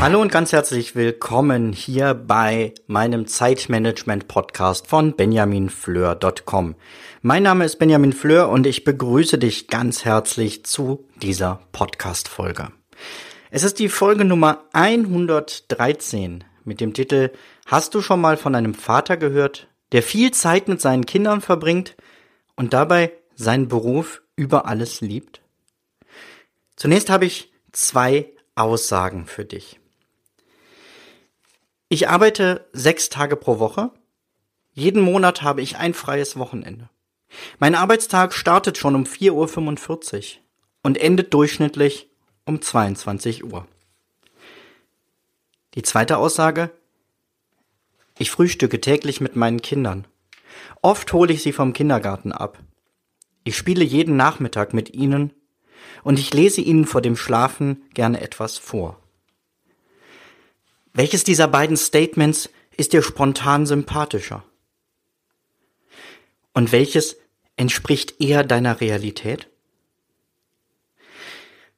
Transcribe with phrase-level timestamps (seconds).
[0.00, 6.74] Hallo und ganz herzlich willkommen hier bei meinem Zeitmanagement-Podcast von benjaminfleur.com.
[7.20, 12.72] Mein Name ist Benjamin Fleur und ich begrüße dich ganz herzlich zu dieser Podcast-Folge.
[13.50, 17.30] Es ist die Folge Nummer 113 mit dem Titel
[17.66, 21.94] Hast du schon mal von einem Vater gehört, der viel Zeit mit seinen Kindern verbringt
[22.56, 25.42] und dabei seinen Beruf über alles liebt?
[26.74, 29.79] Zunächst habe ich zwei Aussagen für dich.
[31.92, 33.90] Ich arbeite sechs Tage pro Woche.
[34.72, 36.88] Jeden Monat habe ich ein freies Wochenende.
[37.58, 40.42] Mein Arbeitstag startet schon um 4.45 Uhr
[40.84, 42.08] und endet durchschnittlich
[42.44, 43.66] um 22 Uhr.
[45.74, 46.70] Die zweite Aussage.
[48.18, 50.06] Ich frühstücke täglich mit meinen Kindern.
[50.82, 52.60] Oft hole ich sie vom Kindergarten ab.
[53.42, 55.32] Ich spiele jeden Nachmittag mit ihnen
[56.04, 58.99] und ich lese ihnen vor dem Schlafen gerne etwas vor.
[60.92, 64.44] Welches dieser beiden Statements ist dir spontan sympathischer?
[66.52, 67.16] Und welches
[67.56, 69.48] entspricht eher deiner Realität?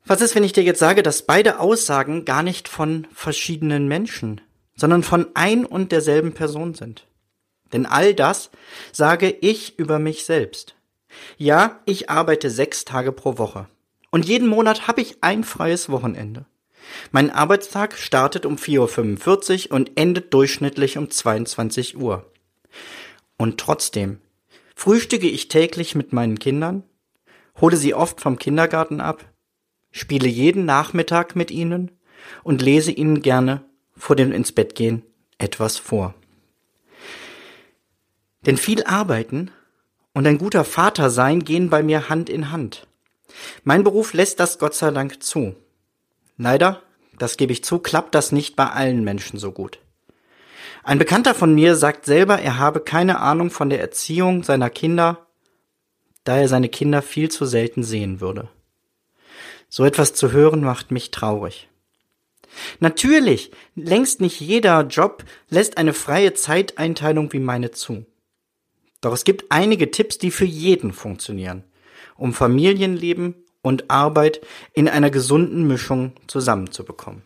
[0.05, 4.41] Was ist, wenn ich dir jetzt sage, dass beide Aussagen gar nicht von verschiedenen Menschen,
[4.75, 7.07] sondern von ein und derselben Person sind?
[7.73, 8.51] Denn all das
[8.93, 10.75] sage ich über mich selbst.
[11.37, 13.69] Ja, ich arbeite sechs Tage pro Woche.
[14.11, 16.47] Und jeden Monat habe ich ein freies Wochenende.
[17.11, 22.31] Mein Arbeitstag startet um 4.45 Uhr und endet durchschnittlich um 22 Uhr.
[23.37, 24.19] Und trotzdem
[24.75, 26.83] frühstücke ich täglich mit meinen Kindern,
[27.61, 29.25] hole sie oft vom Kindergarten ab,
[29.91, 31.91] spiele jeden Nachmittag mit ihnen
[32.43, 33.65] und lese ihnen gerne
[33.97, 35.03] vor dem ins Bett gehen
[35.39, 36.15] etwas vor.
[38.47, 39.51] Denn viel arbeiten
[40.15, 42.87] und ein guter Vater sein gehen bei mir Hand in Hand.
[43.65, 45.55] Mein Beruf lässt das Gott sei Dank zu.
[46.37, 46.83] Leider,
[47.19, 49.79] das gebe ich zu, klappt das nicht bei allen Menschen so gut.
[50.83, 55.27] Ein Bekannter von mir sagt selber, er habe keine Ahnung von der Erziehung seiner Kinder,
[56.25, 58.49] da er seine Kinder viel zu selten sehen würde.
[59.69, 61.69] So etwas zu hören macht mich traurig.
[62.81, 68.05] Natürlich, längst nicht jeder Job lässt eine freie Zeiteinteilung wie meine zu.
[69.01, 71.65] Doch es gibt einige Tipps, die für jeden funktionieren,
[72.17, 74.41] um Familienleben und Arbeit
[74.75, 77.23] in einer gesunden Mischung zusammenzubekommen.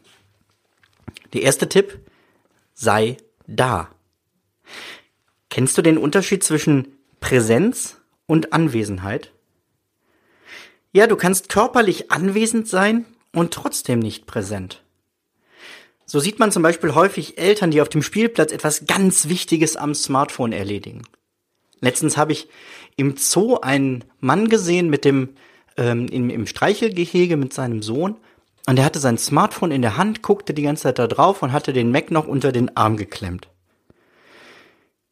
[1.32, 1.98] Der erste Tipp,
[2.74, 3.16] sei
[3.47, 3.91] da.
[5.50, 7.96] Kennst du den Unterschied zwischen Präsenz
[8.26, 9.32] und Anwesenheit?
[10.92, 14.82] Ja, du kannst körperlich anwesend sein und trotzdem nicht präsent.
[16.04, 19.94] So sieht man zum Beispiel häufig Eltern, die auf dem Spielplatz etwas ganz Wichtiges am
[19.94, 21.02] Smartphone erledigen.
[21.80, 22.48] Letztens habe ich
[22.96, 25.34] im Zoo einen Mann gesehen mit dem
[25.76, 28.16] ähm, im, im Streichelgehege mit seinem Sohn
[28.66, 31.53] und er hatte sein Smartphone in der Hand, guckte die ganze Zeit da drauf und
[31.53, 33.48] hatte den Mac noch unter den Arm geklemmt.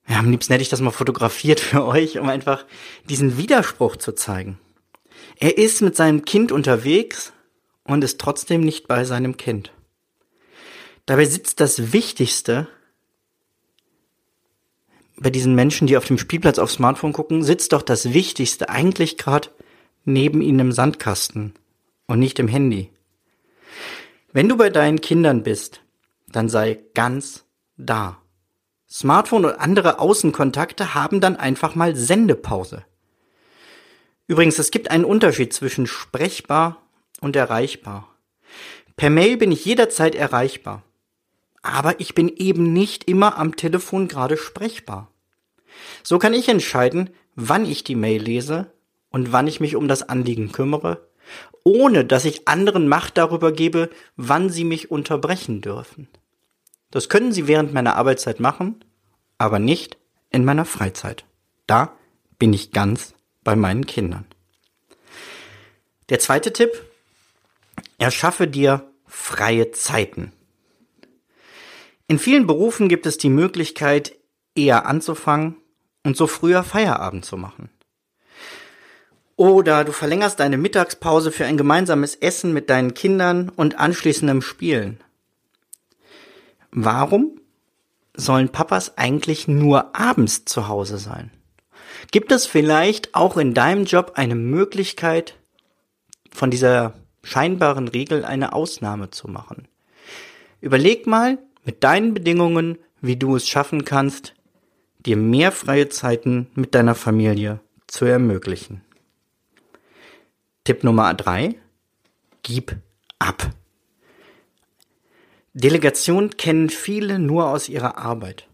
[0.09, 2.67] Ja, am liebsten hätte ich das mal fotografiert für euch, um einfach
[3.09, 4.59] diesen Widerspruch zu zeigen.
[5.39, 7.33] Er ist mit seinem Kind unterwegs
[7.85, 9.73] und ist trotzdem nicht bei seinem Kind.
[11.07, 12.67] Dabei sitzt das Wichtigste
[15.17, 19.17] bei diesen Menschen, die auf dem Spielplatz aufs Smartphone gucken, sitzt doch das Wichtigste eigentlich
[19.17, 19.49] gerade
[20.05, 21.55] neben ihnen im Sandkasten
[22.07, 22.91] und nicht im Handy.
[24.33, 25.81] Wenn du bei deinen Kindern bist,
[26.29, 27.45] dann sei ganz
[27.77, 28.21] da.
[28.91, 32.85] Smartphone und andere Außenkontakte haben dann einfach mal Sendepause.
[34.27, 36.83] Übrigens, es gibt einen Unterschied zwischen sprechbar
[37.21, 38.09] und erreichbar.
[38.97, 40.83] Per Mail bin ich jederzeit erreichbar.
[41.63, 45.11] Aber ich bin eben nicht immer am Telefon gerade sprechbar.
[46.03, 48.74] So kann ich entscheiden, wann ich die Mail lese
[49.15, 51.09] und wann ich mich um das Anliegen kümmere,
[51.63, 56.09] ohne dass ich anderen Macht darüber gebe, wann sie mich unterbrechen dürfen.
[56.91, 58.85] Das können sie während meiner Arbeitszeit machen,
[59.39, 59.99] aber nicht
[60.31, 61.25] in meiner Freizeit.
[61.69, 61.97] Da
[62.41, 63.15] bin ich ganz
[63.45, 64.27] bei meinen Kindern.
[66.09, 66.73] Der zweite Tipp,
[67.99, 70.33] erschaffe dir freie Zeiten.
[72.09, 74.17] In vielen Berufen gibt es die Möglichkeit,
[74.57, 75.55] eher anzufangen
[76.03, 77.71] und so früher Feierabend zu machen.
[79.37, 85.01] Oder du verlängerst deine Mittagspause für ein gemeinsames Essen mit deinen Kindern und anschließendem Spielen.
[86.71, 87.41] Warum
[88.17, 91.31] sollen Papas eigentlich nur abends zu Hause sein?
[92.13, 95.37] Gibt es vielleicht auch in deinem Job eine Möglichkeit,
[96.35, 99.69] von dieser scheinbaren Regel eine Ausnahme zu machen.
[100.61, 104.35] Überleg mal mit deinen Bedingungen, wie du es schaffen kannst,
[104.99, 108.83] dir mehr freie Zeiten mit deiner Familie zu ermöglichen.
[110.65, 111.57] Tipp Nummer drei:
[112.43, 112.77] Gib
[113.19, 113.51] ab.
[115.53, 118.49] Delegation kennen viele nur aus ihrer Arbeit.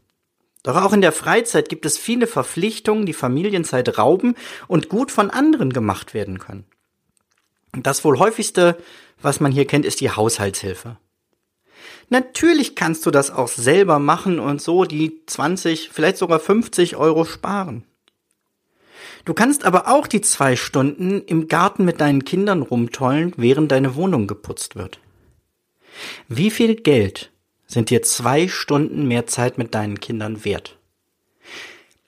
[0.64, 4.34] Doch auch in der Freizeit gibt es viele Verpflichtungen, die Familienzeit rauben
[4.66, 6.66] und gut von anderen gemacht werden können.
[7.72, 8.76] Das wohl häufigste,
[9.22, 10.98] was man hier kennt, ist die Haushaltshilfe.
[12.08, 17.24] Natürlich kannst du das auch selber machen und so die 20, vielleicht sogar 50 Euro
[17.24, 17.84] sparen.
[19.24, 23.94] Du kannst aber auch die zwei Stunden im Garten mit deinen Kindern rumtollen, während deine
[23.94, 25.00] Wohnung geputzt wird.
[26.28, 27.30] Wie viel Geld
[27.66, 30.78] sind dir zwei Stunden mehr Zeit mit deinen Kindern wert?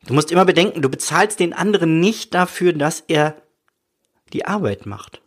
[0.06, 3.36] Du musst immer bedenken, du bezahlst den anderen nicht dafür, dass er
[4.32, 5.20] die Arbeit macht.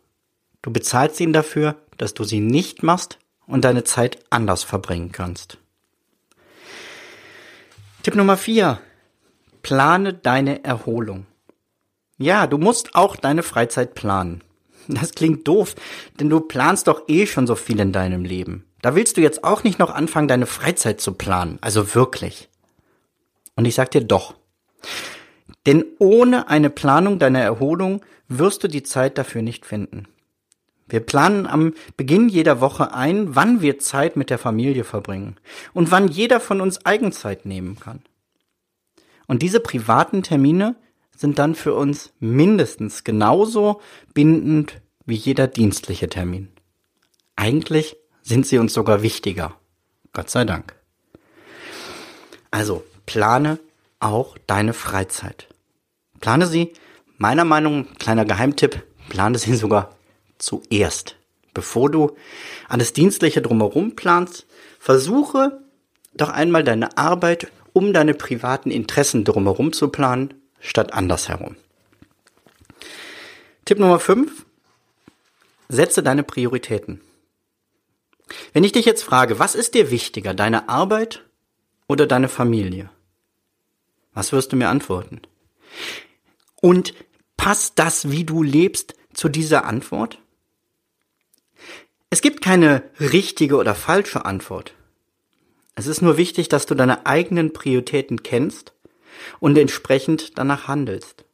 [0.62, 5.58] Du bezahlst ihn dafür, dass du sie nicht machst und deine Zeit anders verbringen kannst.
[8.02, 8.80] Tipp Nummer vier:
[9.62, 11.26] Plane deine Erholung.
[12.18, 14.42] Ja, du musst auch deine Freizeit planen.
[14.88, 15.74] Das klingt doof,
[16.20, 18.64] denn du planst doch eh schon so viel in deinem Leben.
[18.82, 21.58] Da willst du jetzt auch nicht noch anfangen, deine Freizeit zu planen.
[21.60, 22.48] Also wirklich.
[23.56, 24.34] Und ich sag dir doch.
[25.66, 30.06] Denn ohne eine Planung deiner Erholung wirst du die Zeit dafür nicht finden.
[30.88, 35.36] Wir planen am Beginn jeder Woche ein, wann wir Zeit mit der Familie verbringen
[35.74, 38.02] und wann jeder von uns Eigenzeit nehmen kann.
[39.26, 40.76] Und diese privaten Termine
[41.16, 43.80] sind dann für uns mindestens genauso
[44.14, 46.48] bindend wie jeder dienstliche Termin.
[47.34, 49.56] Eigentlich sind sie uns sogar wichtiger.
[50.12, 50.74] Gott sei Dank.
[52.50, 53.58] Also plane
[54.00, 55.48] auch deine Freizeit.
[56.20, 56.72] Plane sie,
[57.18, 59.96] meiner Meinung, kleiner Geheimtipp, plane sie sogar
[60.38, 61.16] zuerst.
[61.54, 62.16] Bevor du
[62.68, 64.46] alles Dienstliche drumherum planst,
[64.78, 65.60] versuche
[66.14, 70.32] doch einmal deine Arbeit um deine privaten Interessen drumherum zu planen,
[70.66, 71.56] statt andersherum.
[73.64, 74.46] Tipp Nummer 5.
[75.68, 77.00] Setze deine Prioritäten.
[78.52, 81.24] Wenn ich dich jetzt frage, was ist dir wichtiger, deine Arbeit
[81.88, 82.90] oder deine Familie?
[84.12, 85.20] Was wirst du mir antworten?
[86.60, 86.94] Und
[87.36, 90.18] passt das, wie du lebst, zu dieser Antwort?
[92.10, 94.74] Es gibt keine richtige oder falsche Antwort.
[95.74, 98.72] Es ist nur wichtig, dass du deine eigenen Prioritäten kennst
[99.40, 101.24] und entsprechend danach handelst.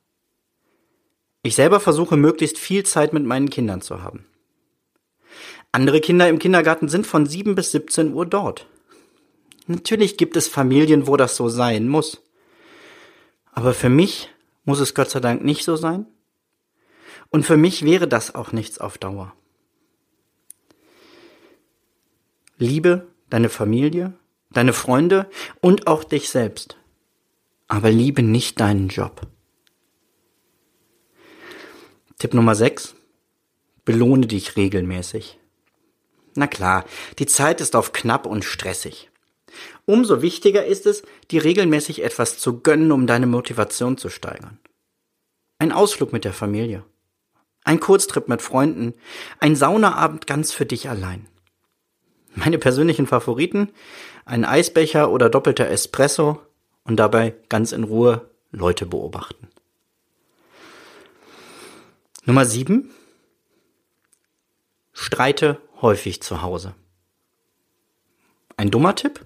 [1.42, 4.26] Ich selber versuche möglichst viel Zeit mit meinen Kindern zu haben.
[5.72, 8.66] Andere Kinder im Kindergarten sind von 7 bis 17 Uhr dort.
[9.66, 12.22] Natürlich gibt es Familien, wo das so sein muss.
[13.52, 14.28] Aber für mich
[14.64, 16.06] muss es Gott sei Dank nicht so sein.
[17.30, 19.34] Und für mich wäre das auch nichts auf Dauer.
[22.58, 24.12] Liebe deine Familie,
[24.50, 25.28] deine Freunde
[25.60, 26.76] und auch dich selbst.
[27.72, 29.22] Aber liebe nicht deinen Job.
[32.18, 32.94] Tipp Nummer 6.
[33.86, 35.38] Belohne dich regelmäßig.
[36.34, 36.84] Na klar,
[37.18, 39.10] die Zeit ist auf knapp und stressig.
[39.86, 44.58] Umso wichtiger ist es, dir regelmäßig etwas zu gönnen, um deine Motivation zu steigern.
[45.58, 46.84] Ein Ausflug mit der Familie.
[47.64, 48.92] Ein Kurztrip mit Freunden.
[49.40, 51.26] Ein Saunaabend ganz für dich allein.
[52.34, 53.70] Meine persönlichen Favoriten?
[54.26, 56.42] Ein Eisbecher oder doppelter Espresso
[56.84, 59.48] und dabei ganz in Ruhe Leute beobachten.
[62.24, 62.90] Nummer sieben.
[64.92, 66.74] Streite häufig zu Hause.
[68.56, 69.24] Ein dummer Tipp?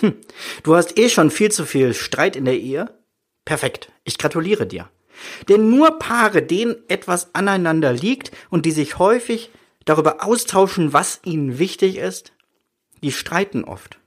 [0.00, 0.16] Hm,
[0.62, 2.92] du hast eh schon viel zu viel Streit in der Ehe?
[3.44, 4.90] Perfekt, ich gratuliere dir.
[5.48, 9.50] Denn nur Paare, denen etwas aneinander liegt und die sich häufig
[9.84, 12.32] darüber austauschen, was ihnen wichtig ist,
[13.02, 13.98] die streiten oft.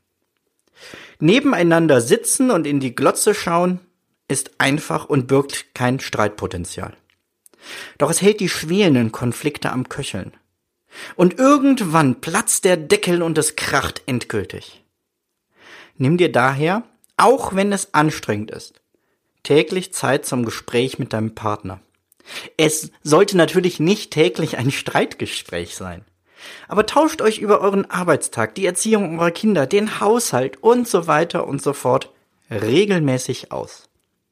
[1.20, 3.80] Nebeneinander sitzen und in die Glotze schauen
[4.28, 6.96] ist einfach und birgt kein Streitpotenzial.
[7.98, 10.34] Doch es hält die schwelenden Konflikte am Köcheln.
[11.16, 14.84] Und irgendwann platzt der Deckel und es kracht endgültig.
[15.98, 16.84] Nimm dir daher,
[17.18, 18.82] auch wenn es anstrengend ist,
[19.44, 21.82] täglich Zeit zum Gespräch mit deinem Partner.
[22.58, 26.06] Es sollte natürlich nicht täglich ein Streitgespräch sein.
[26.68, 31.48] Aber tauscht euch über euren Arbeitstag, die Erziehung eurer Kinder, den Haushalt und so weiter
[31.48, 32.12] und so fort
[32.50, 33.90] regelmäßig aus.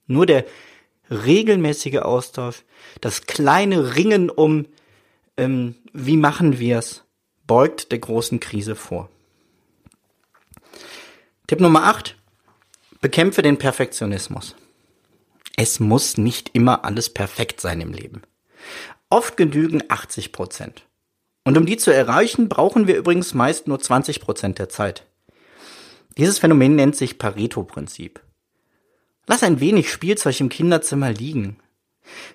[0.08, 0.46] Nur der
[1.10, 2.64] regelmäßige Austausch,
[3.02, 4.66] das kleine Ringen um,
[5.38, 7.04] ähm, wie machen wir's,
[7.46, 9.10] beugt der großen Krise vor.
[11.48, 12.18] Tipp Nummer 8.
[13.00, 14.56] Bekämpfe den Perfektionismus.
[15.56, 18.22] Es muss nicht immer alles perfekt sein im Leben.
[19.10, 20.87] Oft genügen 80 Prozent.
[21.48, 25.06] Und um die zu erreichen, brauchen wir übrigens meist nur 20 Prozent der Zeit.
[26.18, 28.20] Dieses Phänomen nennt sich Pareto-Prinzip.
[29.28, 31.58] Lass ein wenig Spielzeug im Kinderzimmer liegen.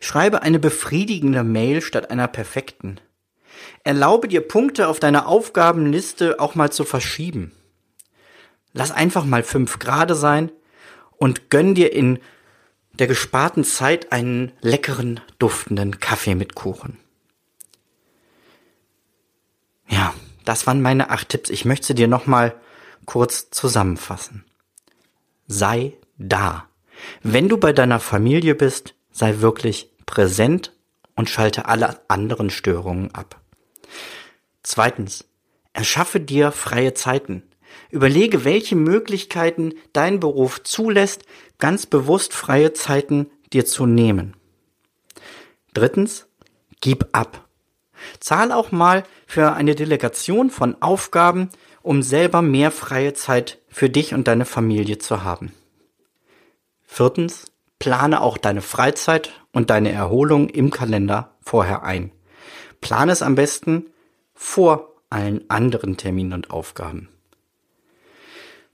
[0.01, 3.03] Schreibe eine befriedigende Mail statt einer perfekten.
[3.85, 7.53] Erlaube dir Punkte auf deiner Aufgabenliste auch mal zu verschieben.
[8.73, 10.51] Lass einfach mal fünf Grade sein
[11.19, 12.19] und gönn dir in
[12.95, 16.97] der gesparten Zeit einen leckeren, duftenden Kaffee mit Kuchen.
[19.93, 20.15] Ja,
[20.47, 21.51] das waren meine acht Tipps.
[21.51, 22.55] Ich möchte dir nochmal
[23.05, 24.47] kurz zusammenfassen.
[25.47, 26.67] Sei da.
[27.23, 30.73] Wenn du bei deiner Familie bist, sei wirklich präsent
[31.15, 33.39] und schalte alle anderen Störungen ab.
[34.63, 35.27] Zweitens,
[35.75, 37.43] erschaffe dir freie Zeiten.
[37.91, 41.25] Überlege, welche Möglichkeiten dein Beruf zulässt,
[41.59, 44.37] ganz bewusst freie Zeiten dir zu nehmen.
[45.75, 46.27] Drittens,
[46.81, 47.47] gib ab.
[48.21, 51.51] Zahl auch mal für eine Delegation von Aufgaben,
[51.83, 55.53] um selber mehr freie Zeit für dich und deine Familie zu haben.
[56.87, 57.47] Viertens,
[57.79, 62.13] plane auch deine Freizeit und deine Erholung im Kalender vorher ein.
[62.81, 63.87] Plane es am besten
[64.35, 67.09] vor allen anderen Terminen und Aufgaben.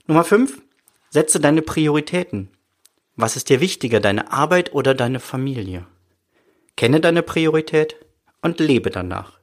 [0.07, 0.61] Nummer 5.
[1.09, 2.49] Setze deine Prioritäten.
[3.15, 5.85] Was ist dir wichtiger, deine Arbeit oder deine Familie?
[6.77, 7.95] Kenne deine Priorität
[8.41, 9.39] und lebe danach.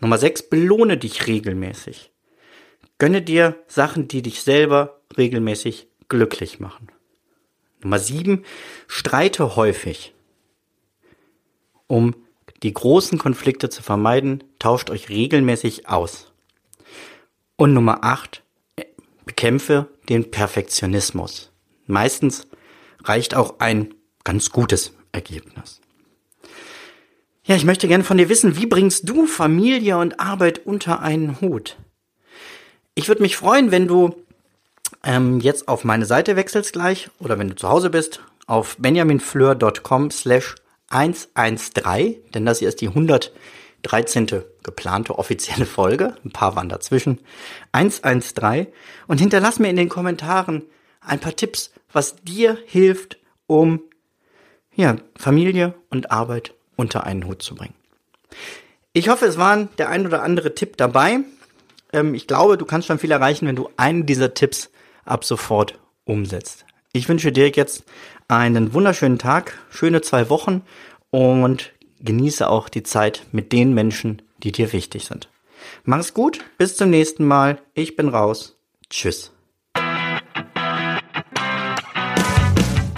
[0.00, 0.50] Nummer 6.
[0.50, 2.10] Belohne dich regelmäßig.
[2.98, 6.88] Gönne dir Sachen, die dich selber regelmäßig glücklich machen.
[7.82, 8.44] Nummer 7.
[8.86, 10.14] Streite häufig.
[11.86, 12.14] Um
[12.62, 16.32] die großen Konflikte zu vermeiden, tauscht euch regelmäßig aus.
[17.56, 18.42] Und Nummer 8
[19.24, 21.50] bekämpfe den Perfektionismus.
[21.86, 22.46] Meistens
[23.02, 23.94] reicht auch ein
[24.24, 25.80] ganz gutes Ergebnis.
[27.46, 31.40] Ja, ich möchte gerne von dir wissen, wie bringst du Familie und Arbeit unter einen
[31.42, 31.76] Hut?
[32.94, 34.14] Ich würde mich freuen, wenn du
[35.02, 40.10] ähm, jetzt auf meine Seite wechselst gleich oder wenn du zu Hause bist, auf benjaminfleur.com
[40.10, 40.54] slash
[40.88, 43.32] 113, denn das hier ist die 100
[43.84, 44.26] 13.
[44.62, 46.16] geplante offizielle Folge.
[46.24, 47.20] Ein paar waren dazwischen.
[47.72, 48.66] 113.
[49.06, 50.62] Und hinterlass mir in den Kommentaren
[51.00, 53.82] ein paar Tipps, was dir hilft, um
[54.74, 57.74] ja, Familie und Arbeit unter einen Hut zu bringen.
[58.92, 61.20] Ich hoffe, es waren der ein oder andere Tipp dabei.
[61.92, 64.70] Ähm, ich glaube, du kannst schon viel erreichen, wenn du einen dieser Tipps
[65.04, 66.64] ab sofort umsetzt.
[66.92, 67.84] Ich wünsche dir jetzt
[68.28, 70.62] einen wunderschönen Tag, schöne zwei Wochen
[71.10, 75.28] und genieße auch die Zeit mit den Menschen, die dir wichtig sind.
[75.84, 77.58] Mach's gut, bis zum nächsten Mal.
[77.74, 78.56] Ich bin raus.
[78.90, 79.32] Tschüss.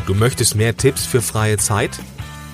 [0.06, 1.98] Du möchtest mehr Tipps für freie Zeit?